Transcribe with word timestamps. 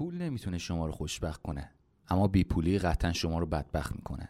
پول 0.00 0.14
نمی‌تونه 0.14 0.58
شما 0.58 0.86
رو 0.86 0.92
خوشبخت 0.92 1.42
کنه 1.42 1.70
اما 2.08 2.28
بیپولی 2.28 2.78
قطعا 2.78 3.12
شما 3.12 3.38
رو 3.38 3.46
بدبخت 3.46 3.96
می‌کنه. 3.96 4.28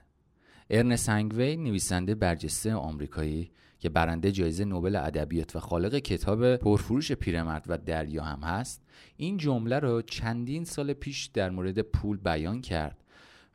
ارنست 0.71 1.09
هنگوی 1.09 1.57
نویسنده 1.57 2.15
برجسته 2.15 2.75
آمریکایی 2.75 3.51
که 3.79 3.89
برنده 3.89 4.33
جایزه 4.33 4.65
نوبل 4.65 4.97
ادبیات 4.97 5.57
و 5.57 5.61
خالق 5.61 5.95
کتاب 5.95 6.57
پرفروش 6.57 7.13
پیرمرد 7.13 7.65
و 7.69 7.79
دریا 7.79 8.25
هم 8.25 8.41
هست 8.41 8.83
این 9.17 9.37
جمله 9.37 9.79
رو 9.79 10.03
چندین 10.03 10.65
سال 10.65 10.93
پیش 10.93 11.27
در 11.27 11.51
مورد 11.51 11.79
پول 11.81 12.17
بیان 12.17 12.61
کرد 12.61 13.05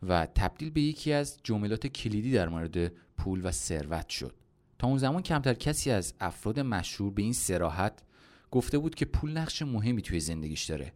و 0.04 0.26
تبدیل 0.26 0.70
به 0.70 0.82
یکی 0.82 1.14
از 1.14 1.38
جملات 1.44 1.88
کلیدی 1.88 2.32
در 2.32 2.50
مورد 2.50 2.92
پول 3.18 3.42
و 3.44 3.52
ثروت 3.52 4.10
شد. 4.10 4.36
تا 4.80 4.88
اون 4.88 4.98
زمان 4.98 5.22
کمتر 5.22 5.54
کسی 5.54 5.92
از 5.92 6.14
افراد 6.20 6.60
مشهور 6.60 7.14
به 7.14 7.22
این 7.22 7.34
سراحت 7.34 8.04
گفته 8.52 8.78
بود 8.78 8.96
که 8.96 9.06
پول 9.06 9.38
نقش 9.38 9.62
مهمی 9.62 10.02
توی 10.02 10.20
زندگیش 10.20 10.64
داره. 10.64 10.94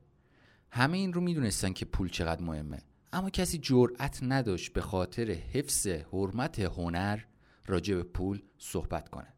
همه 0.72 0.98
این 0.98 1.14
رو 1.14 1.22
می‌دونستن 1.22 1.74
که 1.74 1.86
پول 1.86 2.10
چقدر 2.10 2.42
مهمه. 2.44 2.78
اما 3.14 3.30
کسی 3.30 3.58
جرأت 3.58 4.20
نداشت 4.22 4.74
به 4.74 4.82
خاطر 4.82 5.32
حفظ 5.32 5.88
حرمت 5.88 6.60
هنر 6.60 7.20
راجع 7.66 7.96
به 7.96 8.04
پول 8.04 8.42
صحبت 8.58 9.10
کنه. 9.10 9.34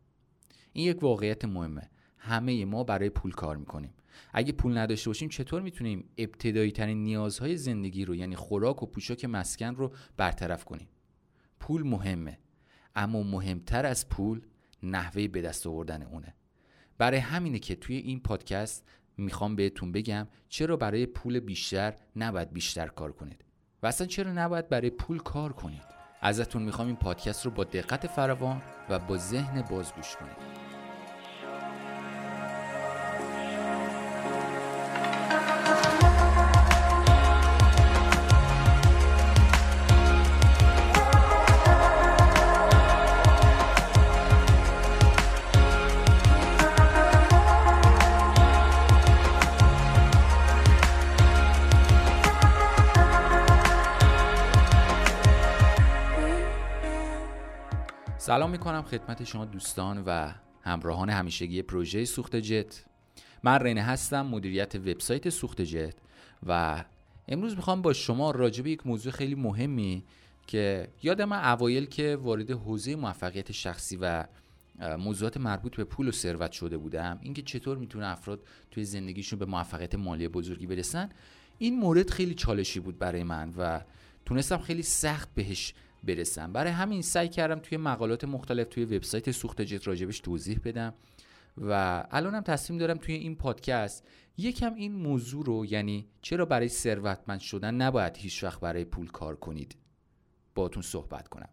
این 0.73 0.85
یک 0.87 1.03
واقعیت 1.03 1.45
مهمه. 1.45 1.89
همه 2.17 2.65
ما 2.65 2.83
برای 2.83 3.09
پول 3.09 3.31
کار 3.31 3.57
می‌کنیم. 3.57 3.93
اگه 4.33 4.51
پول 4.51 4.77
نداشته 4.77 5.09
باشیم 5.09 5.29
چطور 5.29 5.61
می‌تونیم 5.61 6.09
ابتدایی 6.17 6.71
ترین 6.71 7.03
نیازهای 7.03 7.57
زندگی 7.57 8.05
رو 8.05 8.15
یعنی 8.15 8.35
خوراک 8.35 8.83
و 8.83 8.85
پوشاک 8.85 9.25
مسکن 9.25 9.75
رو 9.75 9.93
برطرف 10.17 10.65
کنیم؟ 10.65 10.87
پول 11.59 11.83
مهمه. 11.83 12.39
اما 12.95 13.23
مهمتر 13.23 13.85
از 13.85 14.09
پول 14.09 14.41
نحوه 14.83 15.27
به 15.27 15.41
دست 15.41 15.67
آوردن 15.67 16.03
اونه. 16.03 16.35
برای 16.97 17.19
همینه 17.19 17.59
که 17.59 17.75
توی 17.75 17.95
این 17.95 18.19
پادکست 18.19 18.87
می‌خوام 19.21 19.55
بهتون 19.55 19.91
بگم 19.91 20.27
چرا 20.49 20.77
برای 20.77 21.05
پول 21.05 21.39
بیشتر 21.39 21.93
نباید 22.15 22.53
بیشتر 22.53 22.87
کار 22.87 23.11
کنید 23.11 23.43
و 23.83 23.87
اصلا 23.87 24.07
چرا 24.07 24.31
نباید 24.31 24.69
برای 24.69 24.89
پول 24.89 25.19
کار 25.19 25.53
کنید. 25.53 25.83
ازتون 26.21 26.63
می‌خوام 26.63 26.87
این 26.87 26.95
پادکست 26.95 27.45
رو 27.45 27.51
با 27.51 27.63
دقت 27.63 28.07
فراوان 28.07 28.61
و 28.89 28.99
با 28.99 29.17
ذهن 29.17 29.61
باز 29.61 29.93
گوش 29.93 30.15
کنید. 30.15 30.60
سلام 58.21 58.51
می‌کنم 58.51 58.81
خدمت 58.81 59.23
شما 59.23 59.45
دوستان 59.45 60.03
و 60.05 60.31
همراهان 60.61 61.09
همیشگی 61.09 61.61
پروژه 61.61 62.05
سوخت 62.05 62.35
جت. 62.35 62.85
من 63.43 63.59
رینه 63.59 63.81
هستم 63.81 64.25
مدیریت 64.25 64.75
وبسایت 64.75 65.29
سوخت 65.29 65.61
جت 65.61 65.95
و 66.45 66.83
امروز 67.27 67.55
می‌خوام 67.55 67.81
با 67.81 67.93
شما 67.93 68.31
راجع 68.31 68.63
به 68.63 68.69
یک 68.69 68.87
موضوع 68.87 69.11
خیلی 69.11 69.35
مهمی 69.35 70.03
که 70.47 70.87
یادم 71.03 71.31
اوایل 71.31 71.85
که 71.85 72.15
وارد 72.15 72.51
حوزه 72.51 72.95
موفقیت 72.95 73.51
شخصی 73.51 73.97
و 74.01 74.25
موضوعات 74.97 75.37
مربوط 75.37 75.75
به 75.75 75.83
پول 75.83 76.07
و 76.07 76.11
ثروت 76.11 76.51
شده 76.51 76.77
بودم 76.77 77.19
اینکه 77.21 77.41
چطور 77.41 77.77
می‌تونه 77.77 78.07
افراد 78.07 78.47
توی 78.71 78.83
زندگیشون 78.85 79.39
به 79.39 79.45
موفقیت 79.45 79.95
مالی 79.95 80.27
بزرگی 80.27 80.67
برسن 80.67 81.09
این 81.57 81.79
مورد 81.79 82.09
خیلی 82.09 82.33
چالشی 82.33 82.79
بود 82.79 82.99
برای 82.99 83.23
من 83.23 83.53
و 83.57 83.81
تونستم 84.25 84.57
خیلی 84.57 84.83
سخت 84.83 85.29
بهش 85.35 85.73
برسم. 86.03 86.53
برای 86.53 86.71
همین 86.71 87.01
سعی 87.01 87.29
کردم 87.29 87.59
توی 87.59 87.77
مقالات 87.77 88.23
مختلف 88.23 88.67
توی 88.67 88.85
وبسایت 88.85 89.31
سوخت 89.31 89.61
جت 89.61 89.87
راجبش 89.87 90.19
توضیح 90.19 90.59
بدم 90.63 90.93
و 91.57 92.03
الانم 92.11 92.41
تصمیم 92.41 92.79
دارم 92.79 92.97
توی 92.97 93.15
این 93.15 93.35
پادکست 93.35 94.07
یکم 94.37 94.73
این 94.73 94.93
موضوع 94.93 95.45
رو 95.45 95.65
یعنی 95.65 96.07
چرا 96.21 96.45
برای 96.45 96.67
ثروتمند 96.67 97.39
شدن 97.39 97.75
نباید 97.75 98.17
هیچ 98.17 98.43
وقت 98.43 98.59
برای 98.59 98.85
پول 98.85 99.07
کار 99.07 99.35
کنید؟ 99.35 99.75
باتون 100.55 100.83
صحبت 100.83 101.27
کنم. 101.27 101.49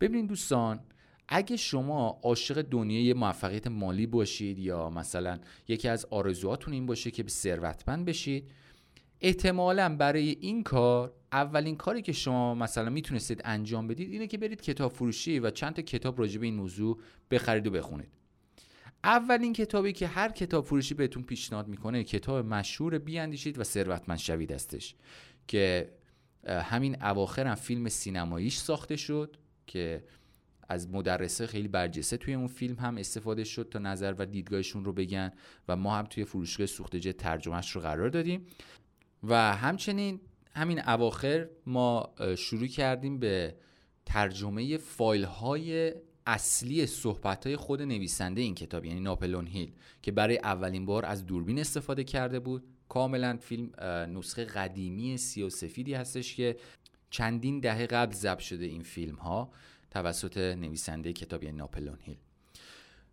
ببینید 0.00 0.28
دوستان 0.28 0.80
اگه 1.28 1.56
شما 1.56 2.20
عاشق 2.22 2.62
دنیای 2.62 3.12
موفقیت 3.12 3.66
مالی 3.66 4.06
باشید 4.06 4.58
یا 4.58 4.90
مثلا 4.90 5.38
یکی 5.68 5.88
از 5.88 6.06
آرزوهاتون 6.10 6.74
این 6.74 6.86
باشه 6.86 7.10
که 7.10 7.22
به 7.22 7.30
ثروتمند 7.30 8.04
بشید 8.04 8.50
احتمالا 9.22 9.96
برای 9.96 10.36
این 10.40 10.62
کار 10.62 11.14
اولین 11.32 11.76
کاری 11.76 12.02
که 12.02 12.12
شما 12.12 12.54
مثلا 12.54 12.90
می‌تونستید 12.90 13.40
انجام 13.44 13.88
بدید 13.88 14.12
اینه 14.12 14.26
که 14.26 14.38
برید 14.38 14.60
کتاب 14.60 14.92
فروشی 14.92 15.38
و 15.38 15.50
چند 15.50 15.74
تا 15.74 15.82
کتاب 15.82 16.20
راجع 16.20 16.40
به 16.40 16.46
این 16.46 16.54
موضوع 16.54 16.98
بخرید 17.30 17.66
و 17.66 17.70
بخونید. 17.70 18.08
اولین 19.04 19.52
کتابی 19.52 19.92
که 19.92 20.06
هر 20.06 20.28
کتاب 20.28 20.64
فروشی 20.64 20.94
بهتون 20.94 21.22
پیشنهاد 21.22 21.68
می‌کنه 21.68 22.04
کتاب 22.04 22.46
مشهور 22.46 22.98
بیاندیشید 22.98 23.58
و 23.58 23.64
ثروتمند 23.64 24.18
شوید 24.18 24.52
استش 24.52 24.94
که 25.48 25.92
همین 26.46 27.02
اواخر 27.02 27.46
هم 27.46 27.54
فیلم 27.54 27.88
سینماییش 27.88 28.56
ساخته 28.56 28.96
شد 28.96 29.36
که 29.66 30.04
از 30.68 30.90
مدرسه 30.90 31.46
خیلی 31.46 31.68
برجسته 31.68 32.16
توی 32.16 32.34
اون 32.34 32.46
فیلم 32.46 32.74
هم 32.74 32.96
استفاده 32.96 33.44
شد 33.44 33.68
تا 33.70 33.78
نظر 33.78 34.14
و 34.18 34.26
دیدگاهشون 34.26 34.84
رو 34.84 34.92
بگن 34.92 35.32
و 35.68 35.76
ما 35.76 35.96
هم 35.96 36.04
توی 36.04 36.24
فروشگاه 36.24 36.66
سوختجه 36.66 37.12
ترجمهش 37.12 37.70
رو 37.70 37.80
قرار 37.80 38.08
دادیم. 38.08 38.46
و 39.22 39.56
همچنین 39.56 40.20
همین 40.54 40.88
اواخر 40.88 41.48
ما 41.66 42.14
شروع 42.38 42.66
کردیم 42.66 43.18
به 43.18 43.54
ترجمه 44.06 44.76
فایل 44.76 45.24
های 45.24 45.92
اصلی 46.26 46.86
صحبت 46.86 47.46
های 47.46 47.56
خود 47.56 47.82
نویسنده 47.82 48.40
این 48.40 48.54
کتاب 48.54 48.84
یعنی 48.84 49.00
ناپلون 49.00 49.46
هیل 49.46 49.72
که 50.02 50.12
برای 50.12 50.38
اولین 50.38 50.86
بار 50.86 51.06
از 51.06 51.26
دوربین 51.26 51.58
استفاده 51.58 52.04
کرده 52.04 52.40
بود. 52.40 52.64
کاملا 52.88 53.36
فیلم 53.36 53.70
نسخه 54.18 54.44
قدیمی 54.44 55.16
سی 55.16 55.42
و 55.42 55.50
سفیدی 55.50 55.94
هستش 55.94 56.36
که 56.36 56.56
چندین 57.10 57.60
دهه 57.60 57.86
قبل 57.86 58.14
ضبط 58.14 58.38
شده 58.38 58.64
این 58.64 58.82
فیلم 58.82 59.14
ها 59.14 59.52
توسط 59.90 60.36
نویسنده 60.36 61.12
کتاب 61.12 61.42
یعنی 61.42 61.58
ناپلون 61.58 61.98
هیل. 62.00 62.16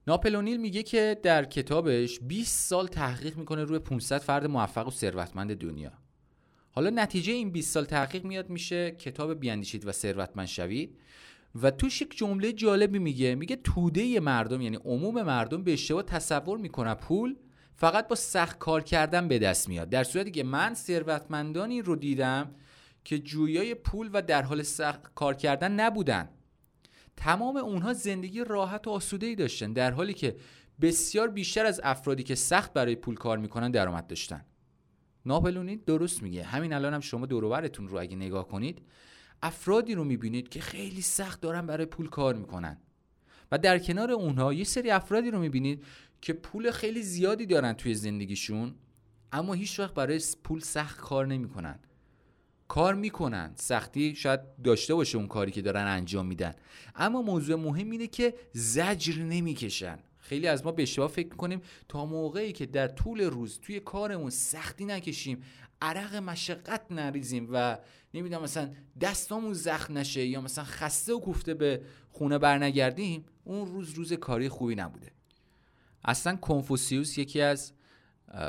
ناپلون 0.07 0.47
هیل 0.47 0.57
میگه 0.57 0.83
که 0.83 1.19
در 1.23 1.45
کتابش 1.45 2.19
20 2.19 2.69
سال 2.69 2.87
تحقیق 2.87 3.37
می‌کنه 3.37 3.63
روی 3.63 3.79
500 3.79 4.17
فرد 4.17 4.45
موفق 4.45 4.87
و 4.87 4.91
ثروتمند 4.91 5.55
دنیا. 5.55 5.91
حالا 6.71 6.89
نتیجه 6.89 7.33
این 7.33 7.51
20 7.51 7.73
سال 7.73 7.85
تحقیق 7.85 8.25
میاد 8.25 8.49
میشه 8.49 8.91
کتاب 8.91 9.39
بیاندیشید 9.39 9.87
و 9.87 9.91
ثروتمند 9.91 10.47
شوید. 10.47 10.97
و 11.61 11.71
توش 11.71 12.01
یک 12.01 12.17
جمله 12.17 12.53
جالبی 12.53 12.99
میگه. 12.99 13.35
میگه 13.35 13.55
توده 13.55 14.19
مردم 14.19 14.61
یعنی 14.61 14.77
عموم 14.85 15.21
مردم 15.21 15.63
به 15.63 15.73
اشتباه 15.73 16.03
تصور 16.03 16.57
می‌کنه 16.57 16.93
پول 16.93 17.35
فقط 17.75 18.07
با 18.07 18.15
سخت 18.15 18.59
کار 18.59 18.81
کردن 18.81 19.27
به 19.27 19.39
دست 19.39 19.69
میاد. 19.69 19.89
در 19.89 20.03
صورتی 20.03 20.31
که 20.31 20.43
من 20.43 20.73
ثروتمندانی 20.73 21.81
رو 21.81 21.95
دیدم 21.95 22.55
که 23.03 23.19
جویای 23.19 23.75
پول 23.75 24.09
و 24.13 24.21
در 24.21 24.41
حال 24.41 24.63
سخت 24.63 25.01
کار 25.15 25.33
کردن 25.33 25.71
نبودن. 25.71 26.29
تمام 27.19 27.57
اونها 27.57 27.93
زندگی 27.93 28.43
راحت 28.43 28.87
و 28.87 28.89
آسوده 28.89 29.27
ای 29.27 29.35
داشتن 29.35 29.73
در 29.73 29.91
حالی 29.91 30.13
که 30.13 30.35
بسیار 30.81 31.27
بیشتر 31.27 31.65
از 31.65 31.81
افرادی 31.83 32.23
که 32.23 32.35
سخت 32.35 32.73
برای 32.73 32.95
پول 32.95 33.15
کار 33.15 33.37
می‌کنن 33.37 33.71
درآمد 33.71 34.07
داشتن. 34.07 34.45
ناپلونی 35.25 35.75
درست 35.75 36.23
میگه. 36.23 36.43
همین 36.43 36.73
الان 36.73 36.93
هم 36.93 36.99
شما 36.99 37.25
دوروبرتون 37.25 37.87
رو 37.87 37.99
اگه 37.99 38.15
نگاه 38.15 38.47
کنید 38.47 38.81
افرادی 39.41 39.95
رو 39.95 40.03
می‌بینید 40.03 40.49
که 40.49 40.61
خیلی 40.61 41.01
سخت 41.01 41.41
دارن 41.41 41.65
برای 41.65 41.85
پول 41.85 42.09
کار 42.09 42.35
می‌کنن. 42.35 42.77
و 43.51 43.57
در 43.57 43.79
کنار 43.79 44.11
اونها 44.11 44.53
یه 44.53 44.63
سری 44.63 44.91
افرادی 44.91 45.31
رو 45.31 45.39
می‌بینید 45.39 45.85
که 46.21 46.33
پول 46.33 46.71
خیلی 46.71 47.01
زیادی 47.01 47.45
دارن 47.45 47.73
توی 47.73 47.93
زندگیشون 47.93 48.75
اما 49.31 49.53
هیچ 49.53 49.79
وقت 49.79 49.93
برای 49.93 50.21
پول 50.43 50.59
سخت 50.59 50.99
کار 50.99 51.27
نمی‌کنن. 51.27 51.79
کار 52.69 52.95
می‌کنن. 52.95 53.51
سختی 53.55 54.15
شاید 54.15 54.39
داشته 54.63 54.95
باشه 54.95 55.17
اون 55.17 55.27
کاری 55.27 55.51
که 55.51 55.61
دارن 55.61 55.87
انجام 55.87 56.25
میدن. 56.25 56.55
اما 56.95 57.21
موضوع 57.21 57.55
مهم 57.55 57.89
اینه 57.89 58.07
که 58.07 58.33
زجر 58.53 59.23
نمی‌کشن. 59.23 59.99
خیلی 60.17 60.47
از 60.47 60.65
ما 60.65 60.71
به 60.71 60.83
اشتباه 60.83 61.07
فکر 61.07 61.35
کنیم 61.35 61.61
تا 61.87 62.05
موقعی 62.05 62.51
که 62.51 62.65
در 62.65 62.87
طول 62.87 63.21
روز 63.21 63.59
توی 63.59 63.79
کارمون 63.79 64.29
سختی 64.29 64.85
نکشیم 64.85 65.43
عرق 65.81 66.15
مشقت 66.15 66.81
نریزیم 66.91 67.47
و 67.51 67.77
نمی‌دونم 68.13 68.43
مثلا 68.43 68.69
دستامون 69.01 69.53
زخم 69.53 69.97
نشه 69.97 70.25
یا 70.25 70.41
مثلا 70.41 70.63
خسته 70.63 71.13
و 71.13 71.19
کوفته 71.19 71.53
به 71.53 71.81
خونه 72.11 72.37
برنگردیم 72.37 73.25
اون 73.43 73.67
روز 73.67 73.89
روز 73.89 74.13
کاری 74.13 74.49
خوبی 74.49 74.75
نبوده. 74.75 75.11
اصلا 76.05 76.35
کنفوسیوس 76.35 77.17
یکی 77.17 77.41
از 77.41 77.73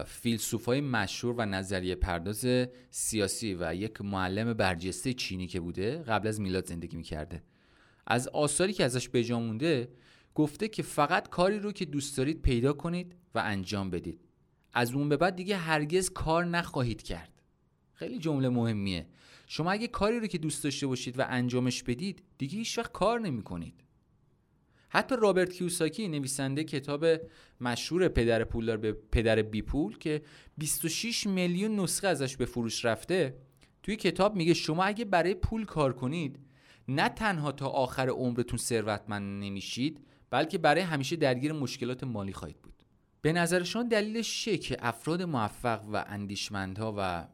فیلسوفای 0.07 0.81
مشهور 0.81 1.35
و 1.39 1.47
نظریه 1.47 1.95
پرداز 1.95 2.47
سیاسی 2.91 3.57
و 3.61 3.75
یک 3.75 4.01
معلم 4.01 4.55
برجسته 4.55 5.13
چینی 5.13 5.47
که 5.47 5.61
بوده 5.61 6.03
قبل 6.03 6.29
از 6.29 6.41
میلاد 6.41 6.67
زندگی 6.67 6.97
می‌کرده. 6.97 7.43
از 8.07 8.29
آثاری 8.29 8.73
که 8.73 8.85
ازش 8.85 9.09
بجا 9.09 9.41
مونده 9.41 9.89
گفته 10.35 10.69
که 10.69 10.83
فقط 10.83 11.29
کاری 11.29 11.59
رو 11.59 11.73
که 11.73 11.85
دوست 11.85 12.17
دارید 12.17 12.43
پیدا 12.43 12.73
کنید 12.73 13.17
و 13.35 13.39
انجام 13.39 13.91
بدید. 13.91 14.21
از 14.73 14.93
اون 14.93 15.09
به 15.09 15.17
بعد 15.17 15.37
دیگه 15.37 15.57
هرگز 15.57 16.11
کار 16.11 16.45
نخواهید 16.45 17.03
کرد. 17.03 17.43
خیلی 17.95 18.19
جمله 18.19 18.49
مهمیه. 18.49 19.07
شما 19.47 19.71
اگه 19.71 19.89
کاری 19.89 20.21
رو 20.21 20.27
که 20.27 20.39
دوست 20.39 20.65
داشته 20.65 20.87
باشید 20.87 21.19
و 21.19 21.25
انجامش 21.29 21.83
بدید 21.83 22.23
دیگه 22.39 22.59
هیچ 22.59 22.79
وقت 22.79 22.93
کار 22.93 23.21
نمی 23.21 23.43
کنید 23.43 23.85
حتی 24.93 25.17
رابرت 25.17 25.53
کیوساکی 25.53 26.09
نویسنده 26.09 26.65
کتاب 26.65 27.07
مشهور 27.61 28.09
پدر 28.09 28.45
پولدار 28.45 28.77
به 28.77 28.93
پدر 28.93 29.43
بی 29.43 29.63
پول 29.63 29.99
که 29.99 30.23
26 30.59 31.27
میلیون 31.27 31.81
نسخه 31.81 32.09
ازش 32.09 32.37
به 32.37 32.45
فروش 32.45 32.85
رفته 32.85 33.35
توی 33.83 33.97
کتاب 33.97 34.37
میگه 34.37 34.55
شما 34.55 34.85
اگه 34.85 35.05
برای 35.05 35.35
پول 35.35 35.65
کار 35.65 35.93
کنید 35.93 36.39
نه 36.89 37.09
تنها 37.09 37.53
تا 37.53 37.69
آخر 37.69 38.09
عمرتون 38.09 38.59
ثروتمند 38.59 39.45
نمیشید 39.45 40.01
بلکه 40.31 40.59
برای 40.59 40.83
همیشه 40.83 41.17
درگیر 41.17 41.53
مشکلات 41.53 42.05
مالی 42.05 42.33
خواهید 42.33 42.63
بود. 42.63 42.75
به 43.23 43.33
نظرشان 43.33 43.89
دلیلش 43.89 44.45
چیه 44.45 44.59
که 44.59 44.77
افراد 44.81 45.23
موفق 45.23 45.85
و 45.93 46.05
اندیشمندها 46.07 46.95
و 46.99 47.27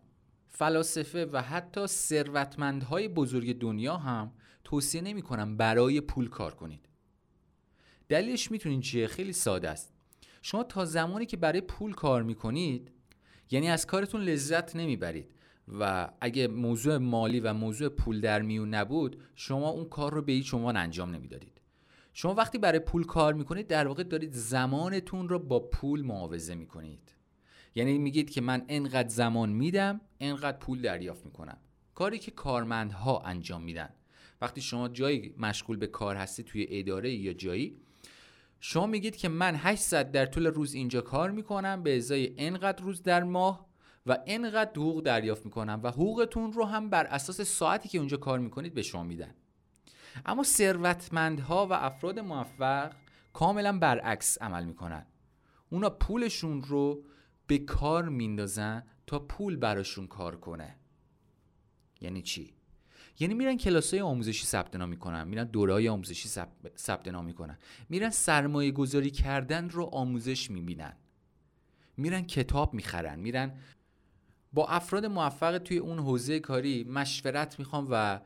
فلاسفه 0.48 1.26
و 1.26 1.42
حتی 1.42 1.86
ثروتمندهای 1.86 3.08
بزرگ 3.08 3.58
دنیا 3.58 3.96
هم 3.96 4.32
توصیه 4.64 5.00
نمی‌کنن 5.00 5.56
برای 5.56 6.00
پول 6.00 6.28
کار 6.28 6.54
کنید؟ 6.54 6.85
دلیلش 8.08 8.50
می‌تونین 8.50 8.80
چیه؟ 8.80 9.06
خیلی 9.06 9.32
ساده 9.32 9.70
است. 9.70 9.94
شما 10.42 10.62
تا 10.62 10.84
زمانی 10.84 11.26
که 11.26 11.36
برای 11.36 11.60
پول 11.60 11.94
کار 11.94 12.22
می‌کنید 12.22 12.92
یعنی 13.50 13.68
از 13.68 13.86
کارتون 13.86 14.20
لذت 14.20 14.76
نمی‌برید 14.76 15.34
و 15.68 16.10
اگه 16.20 16.48
موضوع 16.48 16.96
مالی 16.96 17.40
و 17.40 17.52
موضوع 17.52 17.88
پول 17.88 18.20
در 18.20 18.42
میون 18.42 18.74
نبود 18.74 19.22
شما 19.34 19.68
اون 19.68 19.88
کار 19.88 20.14
رو 20.14 20.22
به 20.22 20.32
هیچ 20.32 20.54
عنوان 20.54 20.76
انجام 20.76 21.14
نمی‌دادید. 21.14 21.60
شما 22.12 22.34
وقتی 22.34 22.58
برای 22.58 22.78
پول 22.78 23.04
کار 23.04 23.34
می‌کنید 23.34 23.66
در 23.66 23.86
واقع 23.88 24.02
دارید 24.02 24.32
زمانتون 24.32 25.28
رو 25.28 25.38
با 25.38 25.60
پول 25.60 26.02
معاوضه 26.02 26.54
می‌کنید. 26.54 27.14
یعنی 27.74 27.98
میگید 27.98 28.30
که 28.30 28.40
من 28.40 28.64
انقدر 28.68 29.08
زمان 29.08 29.48
میدم 29.50 30.00
انقدر 30.20 30.58
پول 30.58 30.82
دریافت 30.82 31.24
می‌کنم. 31.24 31.58
کاری 31.94 32.18
که 32.18 32.30
کارمندها 32.30 33.20
انجام 33.20 33.62
میدن. 33.62 33.88
وقتی 34.40 34.60
شما 34.60 34.88
جایی 34.88 35.34
مشغول 35.38 35.76
به 35.76 35.86
کار 35.86 36.16
هستی 36.16 36.42
توی 36.42 36.66
اداره 36.70 37.14
یا 37.14 37.32
جایی 37.32 37.80
شما 38.60 38.86
میگید 38.86 39.16
که 39.16 39.28
من 39.28 39.54
800 39.54 40.10
در 40.10 40.26
طول 40.26 40.46
روز 40.46 40.74
اینجا 40.74 41.00
کار 41.00 41.30
می‌کنم 41.30 41.82
به 41.82 41.96
ازای 41.96 42.34
انقدر 42.36 42.84
روز 42.84 43.02
در 43.02 43.22
ماه 43.22 43.66
و 44.06 44.18
انقدر 44.26 44.70
حقوق 44.70 45.02
دریافت 45.02 45.44
می‌کنم 45.44 45.80
و 45.82 45.90
حقوقتون 45.90 46.52
رو 46.52 46.64
هم 46.64 46.90
بر 46.90 47.06
اساس 47.06 47.40
ساعتی 47.40 47.88
که 47.88 47.98
اونجا 47.98 48.16
کار 48.16 48.38
می‌کنید 48.38 48.74
به 48.74 48.82
شما 48.82 49.02
میدن. 49.02 49.34
اما 50.26 50.42
ثروتمندها 50.42 51.66
و 51.66 51.72
افراد 51.72 52.18
موفق 52.18 52.92
کاملا 53.32 53.78
برعکس 53.78 54.42
عمل 54.42 54.64
می‌کنن. 54.64 55.06
اونا 55.70 55.90
پولشون 55.90 56.62
رو 56.62 57.04
به 57.46 57.58
کار 57.58 58.08
میندازن 58.08 58.82
تا 59.06 59.18
پول 59.18 59.56
براشون 59.56 60.06
کار 60.06 60.36
کنه. 60.36 60.76
یعنی 62.00 62.22
چی؟ 62.22 62.54
یعنی 63.18 63.34
میرن 63.34 63.56
کلاس 63.56 63.94
های 63.94 64.00
آموزشی 64.00 64.46
ثبت 64.46 64.76
نام 64.76 64.88
می‌کنن 64.88 65.28
میرن 65.28 65.44
دوره 65.44 65.72
های 65.72 65.88
آموزشی 65.88 66.28
ثبت 66.76 67.08
نام 67.08 67.24
می‌کنن. 67.24 67.58
میرن 67.88 68.10
سرمایه 68.10 68.70
گذاری 68.70 69.10
کردن 69.10 69.68
رو 69.68 69.84
آموزش 69.84 70.50
می‌بینن. 70.50 70.96
میرن 71.96 72.22
کتاب 72.22 72.74
می‌خرن 72.74 73.18
میرن 73.18 73.52
با 74.52 74.66
افراد 74.66 75.06
موفق 75.06 75.58
توی 75.58 75.78
اون 75.78 75.98
حوزه 75.98 76.40
کاری 76.40 76.84
مشورت 76.84 77.58
می‌خوام 77.58 77.88
و 77.90 78.20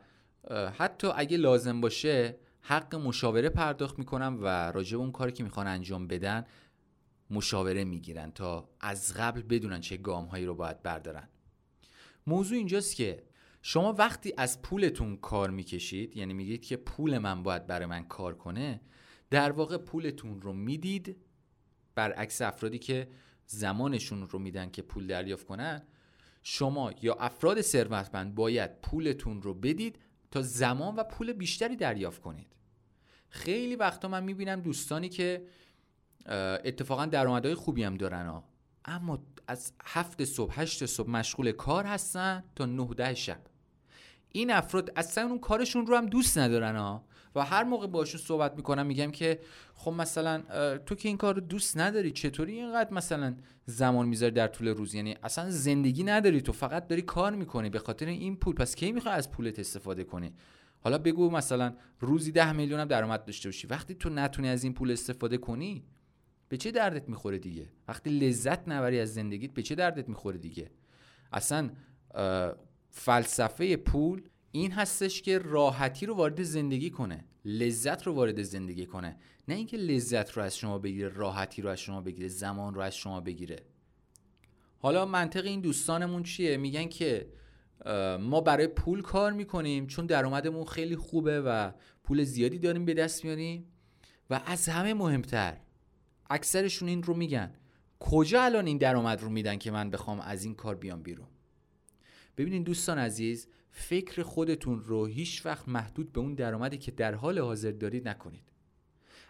حتی 0.77 1.07
اگه 1.15 1.37
لازم 1.37 1.81
باشه 1.81 2.37
حق 2.61 2.95
مشاوره 2.95 3.49
پرداخت 3.49 3.99
می‌کنن 3.99 4.33
و 4.33 4.45
راجع 4.71 4.97
اون 4.97 5.11
کاری 5.11 5.31
که 5.31 5.43
می‌خوان 5.43 5.67
انجام 5.67 6.07
بدن 6.07 6.45
مشاوره 7.29 7.83
می‌گیرن 7.83 8.31
تا 8.31 8.69
از 8.79 9.13
قبل 9.13 9.41
بدونن 9.41 9.79
چه 9.79 9.97
گام 9.97 10.25
هایی 10.25 10.45
رو 10.45 10.55
باید 10.55 10.83
بردارن. 10.83 11.29
موضوع 12.27 12.57
اینجاست 12.57 12.95
که 12.95 13.23
شما 13.61 13.93
وقتی 13.93 14.33
از 14.37 14.61
پولتون 14.61 15.17
کار 15.17 15.49
می‌کشید 15.49 16.17
یعنی 16.17 16.33
میگید 16.33 16.65
که 16.65 16.77
پول 16.77 17.17
من 17.17 17.43
باید 17.43 17.67
برای 17.67 17.85
من 17.85 18.03
کار 18.03 18.35
کنه 18.35 18.81
در 19.29 19.51
واقع 19.51 19.77
پولتون 19.77 20.41
رو 20.41 20.53
می‌دید 20.53 21.17
برعکس 21.95 22.41
افرادی 22.41 22.79
که 22.79 23.07
زمانشون 23.45 24.27
رو 24.27 24.39
میدن 24.39 24.69
که 24.71 24.81
پول 24.81 25.07
دریافت 25.07 25.45
کنن 25.45 25.81
شما 26.43 26.91
یا 27.01 27.13
افراد 27.13 27.61
ثروتمند 27.61 28.35
باید 28.35 28.81
پولتون 28.81 29.41
رو 29.41 29.53
بدید 29.53 29.99
تا 30.31 30.41
زمان 30.41 30.95
و 30.95 31.03
پول 31.03 31.33
بیشتری 31.33 31.75
دریافت 31.75 32.21
کنید. 32.21 32.55
خیلی 33.29 33.75
وقتا 33.75 34.07
من 34.07 34.23
می‌بینم 34.23 34.61
دوستانی 34.61 35.09
که 35.09 35.45
اتفاقا 36.65 37.05
درآمدهای 37.05 37.55
خوبی 37.55 37.83
هم 37.83 37.97
دارن 37.97 38.27
ها 38.27 38.43
اما 38.85 39.25
از 39.51 39.71
هفت 39.83 40.23
صبح 40.23 40.61
هشت 40.61 40.85
صبح 40.85 41.09
مشغول 41.09 41.51
کار 41.51 41.85
هستن 41.85 42.43
تا 42.55 42.65
نه 42.65 42.87
ده 42.97 43.13
شب. 43.13 43.39
این 44.31 44.51
افراد 44.51 44.91
اصلا 44.95 45.27
اون 45.27 45.39
کارشون 45.39 45.87
رو 45.87 45.97
هم 45.97 46.05
دوست 46.05 46.37
ندارن 46.37 46.75
ها 46.75 47.03
و 47.35 47.45
هر 47.45 47.63
موقع 47.63 47.87
باشون 47.87 48.21
صحبت 48.21 48.55
می‌کنم 48.55 48.85
میگم 48.85 49.11
که 49.11 49.39
خب 49.75 49.91
مثلا 49.91 50.41
تو 50.77 50.95
که 50.95 51.07
این 51.09 51.17
کار 51.17 51.35
رو 51.35 51.41
دوست 51.41 51.77
نداری 51.77 52.11
چطوری 52.11 52.53
اینقدر 52.53 52.93
مثلا 52.93 53.35
زمان 53.65 54.07
می‌ذاری 54.07 54.31
در 54.31 54.47
طول 54.47 54.67
روز؟ 54.67 54.95
یعنی 54.95 55.15
اصلا 55.23 55.49
زندگی 55.49 56.03
نداری 56.03 56.41
تو 56.41 56.51
فقط 56.51 56.87
داری 56.87 57.01
کار 57.01 57.35
می‌کنی 57.35 57.69
به 57.69 57.79
خاطر 57.79 58.05
این 58.05 58.35
پول. 58.35 58.55
پس 58.55 58.75
کی 58.75 58.91
می‌خوای 58.91 59.15
از 59.15 59.31
پولت 59.31 59.59
استفاده 59.59 60.03
کنی 60.03 60.33
حالا 60.79 60.97
بگو 60.97 61.29
مثلا 61.29 61.73
روزی 61.99 62.31
ده 62.31 62.51
میلیون 62.51 62.79
هم 62.79 62.87
درآمد 62.87 63.25
داشته 63.25 63.49
باشی 63.49 63.67
وقتی 63.67 63.95
تو 63.95 64.09
نتونی 64.09 64.49
از 64.49 64.63
این 64.63 64.73
پول 64.73 64.91
استفاده 64.91 65.37
کنی 65.37 65.83
به 66.51 66.57
چه 66.57 66.71
دردت 66.71 67.09
می‌خوره 67.09 67.37
دیگه؟ 67.37 67.67
وقتی 67.87 68.09
لذت 68.09 68.69
نبری 68.69 68.99
از 68.99 69.13
زندگیت 69.13 69.51
به 69.51 69.61
چه 69.61 69.75
دردت 69.75 70.09
می‌خوره 70.09 70.37
دیگه؟ 70.37 70.71
اصلا 71.33 71.69
فلسفه 72.89 73.75
پول 73.75 74.21
این 74.51 74.71
هستش 74.71 75.21
که 75.21 75.37
راحتی 75.37 76.05
رو 76.05 76.15
وارد 76.15 76.43
زندگی 76.43 76.89
کنه 76.89 77.25
لذت 77.45 78.07
رو 78.07 78.13
وارد 78.13 78.41
زندگی 78.41 78.85
کنه. 78.85 79.17
نه 79.47 79.55
اینکه 79.55 79.77
لذت 79.77 80.31
رو 80.31 80.43
از 80.43 80.57
شما 80.57 80.79
بگیره 80.79 81.09
راحتی 81.09 81.61
رو 81.61 81.69
از 81.69 81.79
شما 81.79 82.01
بگیره 82.01 82.27
زمان 82.27 82.73
رو 82.73 82.81
از 82.81 82.95
شما 82.95 83.21
بگیره. 83.21 83.59
حالا 84.79 85.05
منطق 85.05 85.45
این 85.45 85.61
دوستانمون 85.61 86.23
چیه؟ 86.23 86.57
میگن 86.57 86.87
که 86.87 87.27
ما 88.19 88.41
برای 88.41 88.67
پول 88.67 89.01
کار 89.01 89.31
می‌کنیم 89.31 89.87
چون 89.87 90.05
درآمدمون 90.05 90.65
خیلی 90.65 90.95
خوبه 90.95 91.41
و 91.41 91.71
پول 92.03 92.23
زیادی 92.23 92.59
داریم 92.59 92.85
به 92.85 92.93
دست 92.93 93.25
میاریم 93.25 93.65
و 94.29 94.41
از 94.45 94.69
همه 94.69 94.93
مهمتر 94.93 95.57
اکثرشون 96.31 96.87
این 96.89 97.03
رو 97.03 97.13
میگن. 97.13 97.53
کجا 97.99 98.43
الان 98.43 98.67
این 98.67 98.77
درآمد 98.77 99.21
رو 99.21 99.29
میدن 99.29 99.57
که 99.57 99.71
من 99.71 99.89
بخوام 99.89 100.19
از 100.19 100.43
این 100.43 100.55
کار 100.55 100.75
بیام 100.75 101.03
بیرون؟ 101.03 101.27
ببینید 102.37 102.63
دوستان 102.63 102.97
عزیز 102.97 103.47
فکر 103.71 104.23
خودتون 104.23 104.79
رو 104.79 105.05
هیچ 105.05 105.45
وقت 105.45 105.67
محدود 105.67 106.11
به 106.11 106.19
اون 106.19 106.33
درآمدی 106.33 106.77
که 106.77 106.91
در 106.91 107.15
حال 107.15 107.39
حاضر 107.39 107.71
دارید 107.71 108.07
نکنید. 108.07 108.43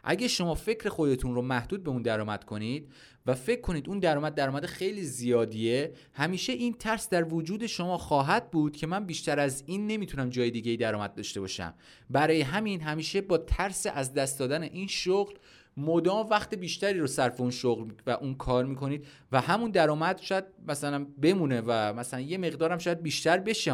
اگه 0.03 0.27
شما 0.27 0.55
فکر 0.55 0.89
خودتون 0.89 1.35
رو 1.35 1.41
محدود 1.41 1.83
به 1.83 1.89
اون 1.89 2.01
درآمد 2.01 2.43
کنید 2.43 2.91
و 3.25 3.35
فکر 3.35 3.61
کنید 3.61 3.89
اون 3.89 3.99
درآمد 3.99 4.35
درآمد 4.35 4.65
خیلی 4.65 5.03
زیادیه 5.03 5.93
همیشه 6.13 6.53
این 6.53 6.73
ترس 6.73 7.09
در 7.09 7.33
وجود 7.33 7.65
شما 7.65 7.97
خواهد 7.97 8.51
بود 8.51 8.75
که 8.75 8.87
من 8.87 9.05
بیشتر 9.05 9.39
از 9.39 9.63
این 9.65 9.87
نمی‌تونم 9.87 10.29
جای 10.29 10.51
دیگه 10.51 10.75
درآمد 10.75 11.13
داشته 11.13 11.39
باشم. 11.39 11.73
برای 12.09 12.41
همین 12.41 12.81
همیشه 12.81 13.21
با 13.21 13.37
ترس 13.37 13.87
از 13.93 14.13
دست 14.13 14.39
دادن 14.39 14.63
این 14.63 14.87
شغل 14.87 15.33
مدام 15.77 16.27
وقت 16.29 16.55
بیشتری 16.55 16.99
رو 16.99 17.07
صرف 17.07 17.41
اون 17.41 17.51
شغل 17.51 17.91
و 18.07 18.09
اون 18.09 18.35
کار 18.35 18.65
می‌کنید 18.65 19.05
و 19.31 19.41
همون 19.41 19.71
درآمد 19.71 20.19
شاید 20.21 20.43
مثلا 20.67 21.05
بمونه 21.21 21.61
و 21.65 21.93
مثلا 21.93 22.19
یه 22.19 22.37
مقدارم 22.37 22.77
شاید 22.77 23.01
بیشتر 23.03 23.37
بشه 23.37 23.73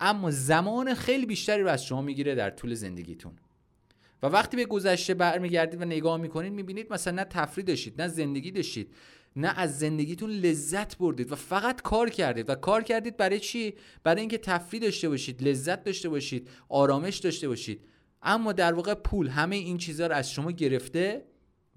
اما 0.00 0.30
زمان 0.30 0.94
خیلی 0.94 1.26
بیشتری 1.26 1.62
رو 1.62 1.68
از 1.68 1.84
شما 1.84 2.02
می‌گیره 2.02 2.34
در 2.34 2.50
طول 2.50 2.74
زندگیتون. 2.74 3.32
و 4.22 4.26
وقتی 4.26 4.56
به 4.56 4.64
گذشته 4.64 5.14
برمیگردید 5.14 5.82
و 5.82 5.84
نگاه 5.84 6.16
می‌کنید 6.16 6.52
می‌بینید 6.52 6.92
مثلا 6.92 7.14
نه 7.14 7.24
تفریح 7.24 7.66
داشتید 7.66 8.02
نه 8.02 8.08
زندگی 8.08 8.50
داشتید 8.50 8.94
نه 9.36 9.58
از 9.58 9.78
زندگیتون 9.78 10.30
لذت 10.30 10.98
بردید 10.98 11.32
و 11.32 11.34
فقط 11.34 11.82
کار 11.82 12.10
کردید. 12.10 12.50
و 12.50 12.54
کار 12.54 12.82
کردید 12.82 13.16
برای 13.16 13.40
چی؟ 13.40 13.74
برای 14.02 14.20
اینکه 14.20 14.38
تفریح 14.38 14.82
داشته 14.82 15.08
باشید 15.08 15.42
لذت 15.42 15.84
داشته 15.84 16.08
باشید 16.08 16.48
آرامش 16.68 17.18
داشته 17.18 17.48
باشید. 17.48 17.80
اما 18.22 18.52
در 18.52 18.72
واقع 18.72 18.94
پول 18.94 19.28
همه 19.28 19.56
این 19.56 19.78
چیزها 19.78 20.06
رو 20.06 20.14
از 20.14 20.32
شما 20.32 20.50
گرفته 20.50 21.24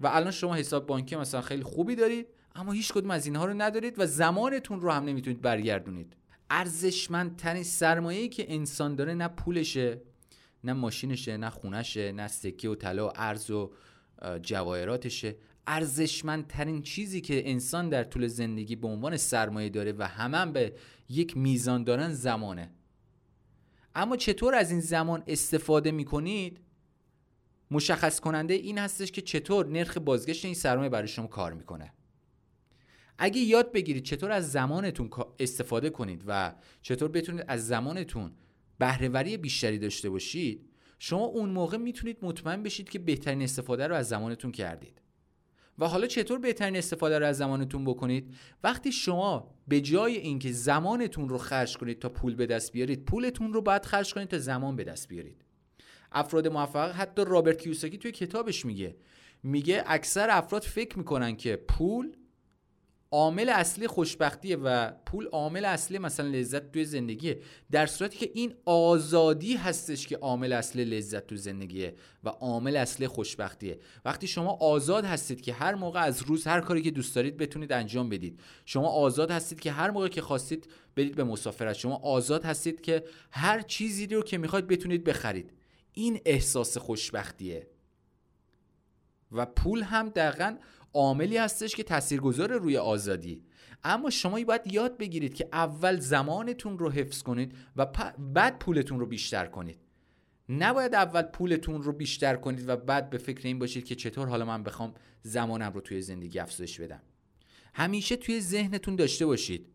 و 0.00 0.06
الان 0.06 0.30
شما 0.30 0.54
حساب 0.54 0.86
بانکی 0.86 1.16
مثلا 1.16 1.40
خیلی 1.40 1.62
خوبی 1.62 1.96
دارید 1.96 2.26
اما 2.54 2.72
هیچ 2.72 2.92
کدوم 2.92 3.10
از 3.10 3.26
اینها 3.26 3.44
رو 3.44 3.54
ندارید 3.54 3.98
و 3.98 4.06
زمانتون 4.06 4.80
رو 4.80 4.90
هم 4.90 5.04
نمی‌تونید 5.04 5.40
برگردونید. 5.40 6.16
ارزشمندترین 6.50 7.62
سرمایه‌ای 7.62 8.28
که 8.28 8.54
انسان 8.54 8.94
داره 8.94 9.14
نه 9.14 9.28
پولشه 9.28 10.00
نه 10.64 10.72
ماشینشه 10.72 11.36
نه 11.36 11.50
خونشه 11.50 12.12
نه 12.12 12.28
سکه 12.28 12.68
و 12.68 12.74
طلا 12.74 13.08
و 13.08 13.10
ارز 13.14 13.50
و 13.50 13.70
جواهراتشه. 14.42 15.36
ارزشمندترین 15.66 16.82
چیزی 16.82 17.20
که 17.20 17.50
انسان 17.50 17.88
در 17.88 18.04
طول 18.04 18.26
زندگی 18.26 18.76
به 18.76 18.88
عنوان 18.88 19.16
سرمایه 19.16 19.68
داره 19.68 19.92
و 19.92 20.08
همه 20.08 20.52
به 20.52 20.72
یک 21.08 21.36
میزان 21.36 21.84
دارن 21.84 22.12
زمانه. 22.12 22.70
اما 23.94 24.16
چطور 24.16 24.54
از 24.54 24.70
این 24.70 24.80
زمان 24.80 25.22
استفاده 25.26 25.90
می‌کنید؟ 25.90 26.60
مشخص 27.74 28.20
کننده 28.20 28.54
این 28.54 28.78
هستش 28.78 29.12
که 29.12 29.22
چطور 29.22 29.66
نرخ 29.66 29.98
بازگشت 29.98 30.44
این 30.44 30.54
سرمایه 30.54 30.88
برای 30.88 31.08
شما 31.08 31.26
کار 31.26 31.52
می‌کنه. 31.52 31.92
اگه 33.18 33.40
یاد 33.40 33.72
بگیرید 33.72 34.04
چطور 34.04 34.30
از 34.30 34.52
زمانتون 34.52 35.10
استفاده 35.38 35.90
کنید 35.90 36.22
و 36.26 36.54
چطور 36.82 37.08
بتونید 37.08 37.44
از 37.48 37.66
زمانتون 37.66 38.32
بهرهوری 38.78 39.36
بیشتری 39.36 39.78
داشته 39.78 40.10
باشید 40.10 40.70
شما 40.98 41.24
اون 41.24 41.50
موقع 41.50 41.76
می‌تونید 41.76 42.18
مطمئن 42.22 42.62
بشید 42.62 42.88
که 42.88 42.98
بهترین 42.98 43.42
استفاده 43.42 43.86
رو 43.86 43.94
از 43.94 44.08
زمانتون 44.08 44.52
کردید. 44.52 45.00
و 45.78 45.88
حالا 45.88 46.06
چطور 46.06 46.38
بهترین 46.38 46.76
استفاده 46.76 47.18
رو 47.18 47.26
از 47.26 47.36
زمانتون 47.36 47.84
بکنید؟ 47.84 48.34
وقتی 48.64 48.92
شما 48.92 49.54
به 49.68 49.80
جای 49.80 50.16
اینکه 50.16 50.52
زمانتون 50.52 51.28
رو 51.28 51.38
خرج 51.38 51.76
کنید 51.76 51.98
تا 51.98 52.08
پول 52.08 52.34
به 52.34 52.46
دست 52.46 52.72
بیارید 52.72 53.04
پولتون 53.04 53.52
رو 53.52 53.62
باید 53.62 53.84
خرج 53.84 54.14
کنید 54.14 54.28
تا 54.28 54.38
زمان 54.38 54.76
به 54.76 54.84
دست 54.84 55.08
بیارید. 55.08 55.43
افراد 56.14 56.48
موفق 56.48 56.92
حتی 56.92 57.24
رابرت 57.26 57.62
کیوساکی 57.62 57.98
توی 57.98 58.12
کتابش 58.12 58.64
میگه. 58.64 58.96
میگه 59.42 59.84
اکثر 59.86 60.30
افراد 60.30 60.62
فکر 60.62 60.98
می‌کنن 60.98 61.36
که 61.36 61.56
پول 61.56 62.16
عامل 63.10 63.48
اصلی 63.48 63.86
خوشبختیه 63.86 64.56
و 64.56 64.90
پول 65.06 65.26
عامل 65.26 65.64
اصلی 65.64 65.98
مثلا 65.98 66.28
لذت 66.28 66.72
توی 66.72 66.84
زندگیه 66.84 67.40
در 67.70 67.86
صورتی 67.86 68.18
که 68.18 68.30
این 68.34 68.54
آزادی 68.64 69.56
هستش 69.56 70.06
که 70.06 70.16
عامل 70.16 70.52
اصلی 70.52 70.84
لذت 70.84 71.26
تو 71.26 71.36
زندگیه 71.36 71.94
و 72.24 72.28
عامل 72.28 72.76
اصلی 72.76 73.06
خوشبختیه. 73.06 73.78
وقتی 74.04 74.26
شما 74.26 74.50
آزاد 74.50 75.04
هستید 75.04 75.40
که 75.40 75.52
هر 75.52 75.74
موقع 75.74 76.00
از 76.00 76.22
روز 76.22 76.46
هر 76.46 76.60
کاری 76.60 76.82
که 76.82 76.90
دوست 76.90 77.14
دارید 77.14 77.36
بتونید 77.36 77.72
انجام 77.72 78.08
بدید. 78.08 78.40
شما 78.64 78.88
آزاد 78.88 79.30
هستید 79.30 79.60
که 79.60 79.72
هر 79.72 79.90
موقع 79.90 80.08
که 80.08 80.20
خواستید 80.20 80.70
برید 80.96 81.14
به 81.14 81.24
مسافرت. 81.24 81.76
شما 81.76 81.96
آزاد 81.96 82.44
هستید 82.44 82.80
که 82.80 83.04
هر 83.30 83.60
چیزی 83.60 84.06
رو 84.06 84.22
که 84.22 84.38
می‌خواید 84.38 84.66
بتونید 84.66 85.04
بخرید. 85.04 85.52
این 85.94 86.20
احساس 86.24 86.78
خوشبختیه. 86.78 87.66
و 89.32 89.46
پول 89.46 89.82
هم 89.82 90.08
دقیقا 90.08 90.56
عاملی 90.94 91.36
هستش 91.36 91.74
که 91.74 91.82
تاثیرگذار 91.82 92.52
روی 92.52 92.76
آزادی. 92.76 93.44
اما 93.84 94.10
شما 94.10 94.44
باید 94.44 94.72
یاد 94.72 94.98
بگیرید 94.98 95.34
که 95.34 95.48
اول 95.52 96.00
زمانتون 96.00 96.78
رو 96.78 96.90
حفظ 96.90 97.22
کنید 97.22 97.54
و 97.76 97.86
بعد 98.18 98.58
پولتون 98.58 99.00
رو 99.00 99.06
بیشتر 99.06 99.46
کنید. 99.46 99.78
نباید 100.48 100.94
اول 100.94 101.22
پولتون 101.22 101.82
رو 101.82 101.92
بیشتر 101.92 102.36
کنید 102.36 102.68
و 102.68 102.76
بعد 102.76 103.10
به 103.10 103.18
فکر 103.18 103.46
این 103.46 103.58
باشید 103.58 103.84
که 103.84 103.94
چطور 103.94 104.28
حالا 104.28 104.44
من 104.44 104.62
بخوام 104.62 104.94
زمانم 105.22 105.72
رو 105.72 105.80
توی 105.80 106.02
زندگی 106.02 106.38
افزایش 106.38 106.80
بدم. 106.80 107.02
همیشه 107.74 108.16
توی 108.16 108.40
ذهنتون 108.40 108.96
داشته 108.96 109.26
باشید. 109.26 109.68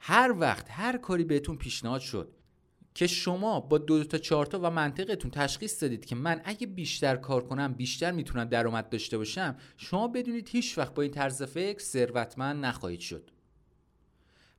هر 0.00 0.34
وقت 0.38 0.66
هر 0.70 0.98
کاری 0.98 1.24
بهتون 1.24 1.56
پیشنهاد 1.56 2.00
شد 2.00 2.34
که 2.98 3.06
شما 3.06 3.60
با 3.60 3.78
دو, 3.78 4.04
تا 4.04 4.18
چهار 4.18 4.46
تا 4.46 4.60
و 4.62 4.70
منطقتون 4.70 5.30
تشخیص 5.30 5.82
دادید 5.82 6.04
که 6.04 6.14
من 6.14 6.40
اگه 6.44 6.66
بیشتر 6.66 7.16
کار 7.16 7.44
کنم 7.44 7.72
بیشتر 7.72 8.12
می‌تونم 8.12 8.44
درآمد 8.44 8.88
داشته 8.88 9.18
باشم 9.18 9.56
شما 9.76 10.08
بدونید 10.08 10.48
هیچ 10.48 10.78
وقت 10.78 10.94
با 10.94 11.02
این 11.02 11.10
طرز 11.10 11.42
فکر 11.42 11.78
ثروتمند 11.78 12.64
نخواهید 12.64 13.00
شد. 13.00 13.30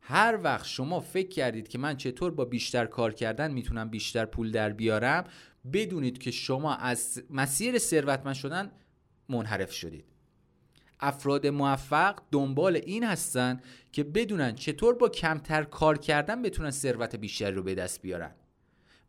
هر 0.02 0.40
وقت 0.44 0.66
شما 0.66 1.00
فکر 1.00 1.30
کردید 1.30 1.68
که 1.68 1.78
من 1.78 1.98
چطور 1.98 2.32
با 2.32 2.46
بیشتر 2.46 2.86
کار 2.86 3.14
کردن 3.14 3.52
می‌تونم 3.52 3.90
بیشتر 3.90 4.26
پول 4.26 4.52
در 4.52 4.70
بیارم 4.70 5.24
بدونید 5.74 6.18
که 6.18 6.32
شما 6.32 6.76
از 6.76 7.24
مسیر 7.30 7.78
ثروتمند 7.78 8.36
شدن 8.36 8.72
منحرف 9.30 9.72
شدید. 9.74 10.06
افراد 11.00 11.48
موفق 11.48 12.20
دنبال 12.32 12.76
این 12.76 13.04
هستن 13.04 13.62
که 13.92 14.04
بدونن 14.04 14.56
چطور 14.56 14.96
با 14.96 15.10
کمتر 15.10 15.64
کار 15.64 15.98
کردن 15.98 16.42
بتونن 16.42 16.72
ثروت 16.72 17.16
بیشتری 17.16 17.56
رو 17.56 17.64
به 17.64 17.76
دست 17.76 18.02
بیارن. 18.02 18.32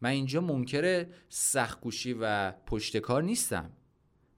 من 0.01 0.11
اینجا 0.11 0.41
منکر 0.41 1.07
سختکوشی 1.29 2.17
و 2.21 2.51
پشتکار 2.51 3.23
نیستم. 3.23 3.71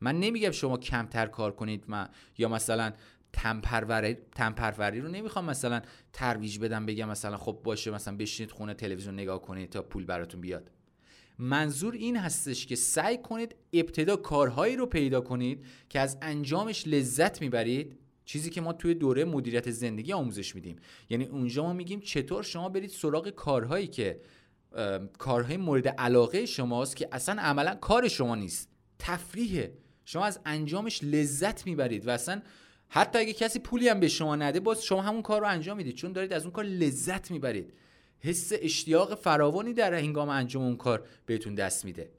من 0.01 0.21
نمیگم 0.21 0.51
شما 0.51 0.77
کمتر 0.77 1.27
کار 1.27 1.53
کنید 1.53 1.85
من 1.89 2.09
یا 2.39 2.49
مثلا 2.49 2.93
تنپروری 3.33 4.15
تنپروری 4.15 5.01
رو 5.01 5.09
نمی‌خوام 5.09 5.45
مثلا 5.45 5.83
ترویج 6.13 6.59
بدم 6.59 6.87
بگم 6.87 7.09
مثلا 7.09 7.37
خب 7.37 7.61
باشه 7.65 7.91
مثلا 7.91 8.17
بشینید 8.17 8.51
خونه 8.51 8.75
تلویزیون 8.75 9.15
نگاه 9.15 9.43
کنید 9.43 9.71
تا 9.71 9.83
پول 9.83 10.05
براتون 10.05 10.41
بیاد. 10.41 10.71
منظور 11.43 11.95
این 11.95 12.17
هستش 12.17 12.67
که 12.67 12.77
سعی 12.77 13.19
کنید 13.19 13.55
ابتدا 13.73 14.17
کارهایی 14.17 14.77
رو 14.77 14.87
پیدا 14.87 15.21
کنید 15.21 15.65
که 15.89 16.01
از 16.01 16.19
انجامش 16.23 16.87
لذت 16.87 17.41
می‌برید. 17.41 17.97
چیزی 18.25 18.51
که 18.51 18.61
ما 18.61 18.73
توی 18.73 18.95
دوره 18.95 19.25
مدیریت 19.25 19.71
زندگی 19.71 20.13
آموزش 20.13 20.55
میدیم. 20.55 20.77
یعنی 21.11 21.25
اونجا 21.25 21.63
ما 21.63 21.73
میگیم 21.73 22.01
چطور 22.01 22.43
شما 22.43 22.69
برید 22.69 22.91
سراغ 22.91 23.31
کارهایی 23.31 23.87
که 23.87 24.21
کارهای 25.19 25.57
مورد 25.57 25.89
علاقه 25.89 26.47
شماست 26.47 26.97
که 26.97 27.09
اصلا 27.13 27.43
عملا 27.43 27.75
کار 27.75 28.09
شما 28.09 28.35
نیست. 28.35 28.69
تفریحه 28.99 29.73
شما 30.05 30.25
از 30.25 30.41
انجامش 30.47 31.05
لذت 31.05 31.67
می‌برید 31.67 32.07
و 32.07 32.11
اصلا 32.11 32.43
حتی 32.89 33.19
اگه 33.19 33.33
کسی 33.33 33.59
پولی 33.59 33.89
هم 33.89 34.01
به 34.01 34.09
شما 34.09 34.37
نده 34.37 34.61
باز 34.61 34.85
شما 34.85 35.03
همون 35.03 35.23
کار 35.23 35.41
رو 35.41 35.47
انجام 35.47 35.77
می‌دید. 35.77 35.95
چون 35.95 36.13
دارید 36.13 36.33
از 36.33 36.43
اون 36.43 36.53
کار 36.53 36.65
لذت 36.65 37.31
می‌برید. 37.31 37.73
حس 38.25 38.53
اشتیاق 38.61 39.15
فراوانی 39.15 39.75
در 39.75 39.95
هنگام 39.95 40.29
انجام 40.29 40.63
اون 40.63 40.77
کار 40.77 41.07
بهتون 41.27 41.55
دست 41.55 41.85
میده. 41.85 42.11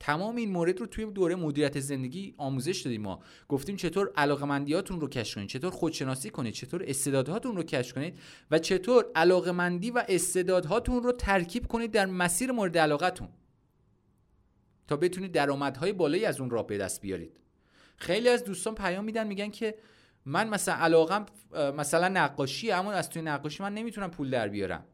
تمام 0.00 0.36
این 0.36 0.50
مورد 0.50 0.80
رو 0.80 0.86
توی 0.86 1.06
دوره 1.06 1.34
مدیریت 1.34 1.80
زندگی 1.80 2.34
آموزش 2.38 2.80
دادیم 2.80 3.02
ما. 3.02 3.22
گفتیم 3.48 3.76
چطور 3.76 4.12
علاقمندیاتون 4.16 5.00
رو 5.00 5.08
کشف 5.08 5.34
کنید 5.34 5.48
چطور 5.48 5.70
خودشناسی 5.70 6.30
کنید 6.30 6.54
چطور 6.54 6.84
استعدادهاتون 6.86 7.56
رو 7.56 7.62
کشف 7.62 7.94
کنید 7.94 8.18
و 8.50 8.58
چطور 8.58 9.06
علاقمندی 9.14 9.90
و 9.90 10.04
استعدادهاتون 10.08 11.02
رو 11.02 11.12
ترکیب 11.12 11.66
کنید 11.66 11.90
در 11.90 12.06
مسیر 12.06 12.52
مورد 12.52 12.78
علاقتون. 12.78 13.28
تا 14.88 14.96
بتونید 14.96 15.32
درآمدهای 15.32 15.92
بالایی 15.92 16.24
از 16.24 16.40
اون 16.40 16.50
راه 16.50 16.66
به 16.66 16.78
دست 16.78 17.00
بیارید. 17.00 17.40
خیلی 17.96 18.28
از 18.28 18.44
دوستان 18.44 18.74
پیام 18.74 19.04
میدن 19.04 19.26
میگن 19.26 19.50
که 19.50 19.74
من 20.24 20.48
مثلا 20.48 20.74
علاقم 20.74 21.26
مثلا 21.76 22.08
نقاشی 22.08 22.70
اما 22.70 22.92
از 22.92 23.10
توی 23.10 23.22
نقاشی 23.22 23.62
من 23.62 23.74
نمی‌تونم 23.74 24.10
پول 24.10 24.30
در 24.30 24.48
بیارم. 24.48 24.84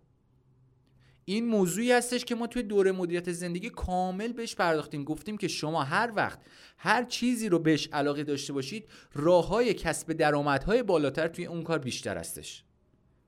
این 1.29 1.47
موضوعی 1.47 1.93
هستش 1.93 2.25
که 2.25 2.35
ما 2.35 2.47
توی 2.47 2.63
دوره 2.63 2.93
مدیریت 2.93 3.33
زندگی 3.33 3.71
کامل 3.71 4.33
بهش 4.33 4.55
پرداختیم. 4.55 5.05
گفتیم 5.05 5.37
که 5.37 5.49
شما 5.49 5.83
هر 5.83 6.13
وقت 6.17 6.39
هر 6.79 7.05
چیزی 7.05 7.49
رو 7.49 7.59
بهش 7.59 7.89
علاقه 7.93 8.25
داشته 8.25 8.53
باشید 8.53 8.89
راه 9.15 9.49
های 9.49 9.75
کسب 9.75 10.13
درآمدهای 10.13 10.83
بالاتر 10.83 11.29
توی 11.29 11.47
اون 11.47 11.63
کار 11.63 11.79
بیشتر 11.79 12.19
هستش. 12.19 12.65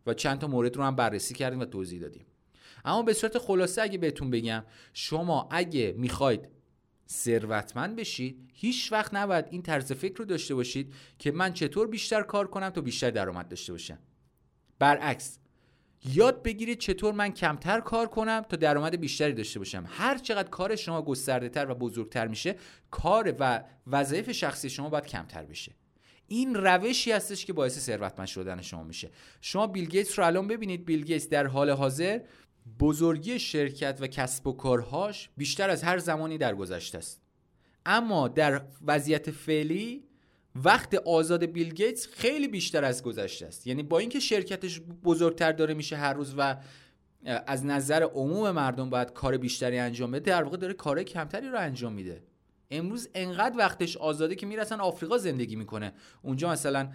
و 0.07 0.14
چند 0.14 0.38
تا 0.38 0.47
مورد 0.47 0.76
رو 0.76 0.85
هم 0.85 0.97
بررسی 0.97 1.35
کردیم 1.35 1.61
و 1.61 1.64
توضیح 1.64 2.00
دادیم. 2.00 2.26
اما 2.85 3.02
به 3.02 3.12
صورت 3.12 3.38
خلاصه 3.38 3.83
اگه 3.83 3.99
بهتون 3.99 4.31
بگم 4.31 4.64
شما 4.93 5.49
اگه 5.50 5.95
می‌خواید 5.97 6.49
ثروتمند 7.11 7.97
بشید 7.97 8.50
هیچ 8.55 8.93
وقت 8.93 9.14
نباید 9.14 9.45
این 9.50 9.62
طرز 9.62 9.93
فکر 9.93 10.17
رو 10.17 10.25
داشته 10.25 10.55
باشید 10.55 10.95
که 11.19 11.33
من 11.33 11.52
چطور 11.52 11.87
بیشتر 11.87 12.23
کار 12.23 12.47
کنم 12.47 12.71
تا 12.71 12.81
بیشتر 12.81 13.11
درآمد 13.11 13.49
داشته 13.49 13.73
باشم. 13.73 13.99
برعکس 14.78 15.38
یاد 16.05 16.43
بگیرید 16.43 16.78
چطور 16.78 17.14
من 17.14 17.33
کمتر 17.33 17.81
کار 17.81 18.07
کنم 18.07 18.40
تا 18.49 18.57
درآمد 18.57 19.00
بیشتری 19.00 19.33
داشته 19.33 19.59
باشم. 19.59 19.85
هر 19.88 20.19
چقدر 20.19 20.49
کار 20.49 20.76
شما 20.76 21.02
گسترده 21.02 21.49
تر 21.49 21.71
و 21.71 21.75
بزرگتر 21.75 22.26
میشه 22.26 22.57
کار 22.90 23.35
و 23.38 23.64
وظایف 23.87 24.33
شخصی 24.33 24.71
شما 24.71 24.88
باید 24.88 25.07
کمتر 25.07 25.45
بشه. 25.45 25.73
این 26.26 26.55
روشی 26.55 27.12
هستش 27.12 27.45
که 27.45 27.52
باعث 27.52 27.78
ثروتمند 27.78 28.28
شدن 28.28 28.62
شما 28.62 28.83
میشه. 28.83 29.11
شما 29.40 29.67
بیل 29.67 29.85
گیتس 29.85 30.19
رو 30.19 30.26
الان 30.26 30.49
ببینید. 30.49 30.85
بیل 30.85 31.05
گیتس 31.05 31.28
در 31.28 31.47
حال 31.47 31.71
حاضر 31.71 32.21
بزرگی 32.81 33.38
شرکت 33.38 33.99
و 34.00 34.07
کسب 34.07 34.47
و 34.47 34.52
کارهاش 34.52 35.31
بیشتر 35.37 35.71
از 35.71 35.83
هر 35.83 35.99
زمانی 35.99 36.38
در 36.38 36.55
گذشته 36.55 36.99
است. 36.99 37.23
اما 37.87 38.28
در 38.28 38.62
وضعیت 38.87 39.31
فعلی 39.31 40.08
وقت 40.65 40.95
آزاد 40.95 41.45
بیل 41.45 41.75
گیتس 41.75 42.07
خیلی 42.07 42.49
بیشتر 42.49 42.85
از 42.85 43.03
گذشته 43.03 43.47
است. 43.47 43.67
یعنی 43.67 43.83
با 43.83 43.99
اینکه 43.99 44.21
شرکتش 44.21 44.81
بزرگتر 45.05 45.53
داره 45.53 45.75
میشه 45.75 45.97
هر 45.97 46.12
روز 46.12 46.35
و 46.38 46.57
از 47.25 47.67
نظر 47.67 48.03
عموم 48.03 48.50
مردم 48.50 48.91
باید 48.91 49.12
کار 49.12 49.37
بیشتری 49.37 49.79
انجام 49.79 50.11
بده 50.11 50.31
در 50.31 50.43
واقع 50.43 50.57
داره 50.57 50.73
کار 50.73 51.03
کمتری 51.03 51.49
رو 51.49 51.59
انجام 51.59 51.93
میده. 51.93 52.23
امروز 52.71 53.09
انقدر 53.15 53.59
وقتش 53.59 53.97
آزاده 53.97 54.35
که 54.35 54.47
میره 54.47 54.62
آفریقا 54.62 55.19
زندگی 55.19 55.57
می‌کنه. 55.57 55.93
اونجا 56.23 56.50
مثلا 56.50 56.93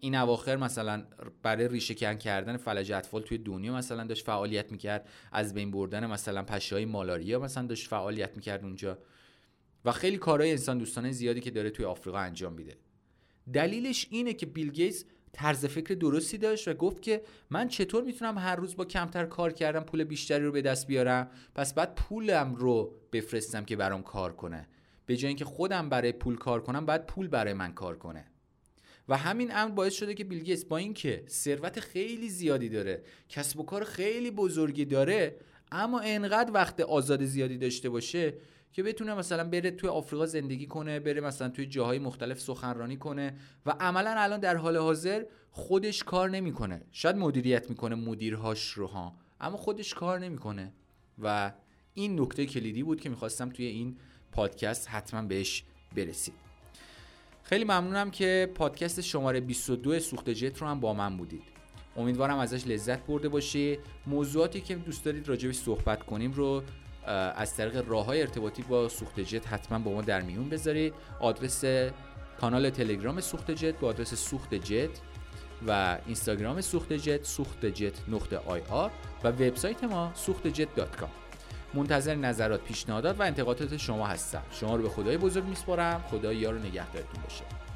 این 0.00 0.14
اواخر 0.14 0.56
مثلا 0.56 1.04
برای 1.42 1.68
ریشه 1.68 1.94
کن 1.94 2.14
کردن 2.14 2.56
فلج 2.56 2.92
اطفال 2.92 3.22
توی 3.22 3.38
دنیا 3.38 3.74
مثلا 3.74 4.04
داشت 4.04 4.26
فعالیت 4.26 4.72
می‌کرد. 4.72 5.08
از 5.32 5.54
بین 5.54 5.70
بردن 5.70 6.06
مثلا 6.06 6.42
پشه 6.42 6.76
های 6.76 6.84
مالاریا 6.84 7.38
مثلا 7.38 7.66
داشت 7.66 7.88
فعالیت 7.88 8.36
می‌کرد 8.36 8.64
اونجا. 8.64 8.98
و 9.88 9.92
خیلی 9.92 10.16
کارهای 10.16 10.50
انسان 10.50 10.78
دوستانه 10.78 11.12
زیادی 11.12 11.40
که 11.40 11.50
داره 11.50 11.70
توی 11.70 11.84
آفریقا 11.84 12.18
انجام 12.18 12.52
میده. 12.52 12.76
دلیلش 13.52 14.06
اینه 14.10 14.32
که 14.32 14.46
بیل 14.46 14.70
گیتس 14.70 15.04
طرز 15.32 15.66
فکر 15.66 15.94
درستی 15.94 16.38
داشت 16.38 16.68
و 16.68 16.74
گفت 16.74 17.02
که 17.02 17.22
من 17.50 17.68
چطور 17.68 18.04
می‌تونم 18.04 18.38
هر 18.38 18.56
روز 18.56 18.76
با 18.76 18.84
کمتر 18.84 19.26
کار 19.26 19.52
کردم 19.52 19.80
پول 19.80 20.04
بیشتری 20.04 20.44
رو 20.44 20.52
به 20.52 20.62
دست 20.62 20.86
بیارم 20.86 21.30
پس 21.54 21.74
بعد 21.74 21.94
پولم 21.94 22.54
رو 22.54 22.94
بفرستم 23.12 23.64
که 23.64 23.76
برام 23.76 24.02
کار 24.02 24.32
کنه. 24.32 24.68
به 25.06 25.16
جای 25.16 25.28
اینکه 25.28 25.44
خودم 25.44 25.88
برای 25.88 26.12
پول 26.12 26.36
کار 26.36 26.62
کنم 26.62 26.86
بعد 26.86 27.06
پول 27.06 27.28
برای 27.28 27.52
من 27.52 27.72
کار 27.72 27.98
کنه. 27.98 28.24
و 29.08 29.16
همین 29.16 29.56
امر 29.56 29.70
باعث 29.70 29.94
شده 29.94 30.14
که 30.14 30.24
بیل 30.24 30.42
گیتس 30.42 30.64
با 30.64 30.76
اینکه 30.76 31.24
ثروت 31.28 31.80
خیلی 31.80 32.28
زیادی 32.28 32.68
داره 32.68 33.02
کسب 33.28 33.60
و 33.60 33.62
کار 33.62 33.84
خیلی 33.84 34.30
بزرگی 34.30 34.84
داره 34.84 35.36
اما 35.72 36.00
انقدر 36.00 36.52
وقت 36.52 36.80
آزاد 36.80 37.24
زیادی 37.24 37.58
داشته 37.58 37.88
باشه 37.90 38.34
که 38.78 38.84
بتونه 38.84 39.14
مثلا 39.14 39.44
بره 39.44 39.70
توی 39.70 39.90
آفریقا 39.90 40.26
زندگی 40.26 40.66
کنه 40.66 41.00
بره 41.00 41.20
مثلا 41.20 41.48
توی 41.48 41.66
جاهای 41.66 41.98
مختلف 41.98 42.40
سخنرانی 42.40 42.96
کنه 42.96 43.34
و 43.66 43.70
عملا 43.70 44.14
الان 44.18 44.40
در 44.40 44.56
حال 44.56 44.76
حاضر 44.76 45.24
خودش 45.50 46.04
کار 46.04 46.30
نمی‌کنه. 46.30 46.82
شاید 46.92 47.16
مدیریت 47.16 47.70
می‌کنه 47.70 47.94
مدیرهاش 47.94 48.70
رو 48.70 48.86
ها. 48.86 49.16
اما 49.40 49.56
خودش 49.56 49.94
کار 49.94 50.18
نمی‌کنه. 50.18 50.72
و 51.18 51.52
این 51.94 52.20
نکته 52.20 52.46
کلیدی 52.46 52.82
بود 52.82 53.00
که 53.00 53.08
می‌خواستم 53.08 53.48
توی 53.48 53.66
این 53.66 53.96
پادکست 54.32 54.88
حتما 54.88 55.22
بهش 55.22 55.64
برسید 55.96 56.34
خیلی 57.42 57.64
ممنونم 57.64 58.10
که 58.10 58.50
پادکست 58.54 59.00
شماره 59.00 59.40
22 59.40 60.00
سوخت 60.00 60.30
جت 60.30 60.58
رو 60.58 60.66
هم 60.66 60.80
با 60.80 60.94
من 60.94 61.16
بودید. 61.16 61.42
امیدوارم 61.96 62.38
ازش 62.38 62.66
لذت 62.66 63.06
برده 63.06 63.28
باشی. 63.28 63.78
موضوعاتی 64.06 64.60
که 64.60 64.74
دوست 64.74 65.04
دارید 65.04 65.28
راجبش 65.28 65.54
صحبت 65.54 66.02
کنیم 66.02 66.32
رو 66.32 66.62
از 67.08 67.56
طریق 67.56 67.88
راه 67.88 68.06
های 68.06 68.20
ارتباطی 68.20 68.62
با 68.62 68.88
سوخت 68.88 69.20
جت 69.20 69.48
حتما 69.48 69.78
با 69.78 69.92
ما 69.92 70.02
در 70.02 70.20
میون 70.20 70.48
بذارید. 70.48 70.94
آدرس 71.20 71.64
کانال 72.40 72.70
تلگرام 72.70 73.20
سوخت 73.20 73.50
جت 73.50 73.78
با 73.78 73.88
آدرس 73.88 74.14
سوخت 74.14 74.54
جت 74.54 74.90
و 75.66 75.98
اینستاگرام 76.06 76.60
سوخت 76.60 76.92
جت 76.92 77.24
سوخت 77.24 77.66
جت 77.66 77.94
نقطه 78.08 78.36
آی 78.36 78.60
آر 78.70 78.90
و 79.24 79.28
وبسایت 79.28 79.84
ما 79.84 80.12
سوخت 80.14 80.46
جت 80.46 80.74
دات 80.74 80.96
کام. 80.96 81.10
منتظر 81.74 82.14
نظرات 82.14 82.60
پیشنهادات 82.60 83.20
و 83.20 83.22
انتقادات 83.22 83.76
شما 83.76 84.06
هستم. 84.06 84.42
شما 84.50 84.76
رو 84.76 84.82
به 84.82 84.88
خدای 84.88 85.16
بزرگ 85.16 85.44
میسپارم. 85.44 86.04
خدا 86.10 86.32
یار 86.32 86.54
و 86.54 86.58
نگهدارتون 86.58 87.22
باشه. 87.22 87.67